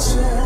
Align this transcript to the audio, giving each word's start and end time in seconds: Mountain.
Mountain. 0.00 0.39